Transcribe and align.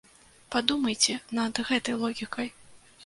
Падумайце 0.53 1.13
над 1.41 1.63
гэтай 1.69 1.95
логікай. 2.05 2.47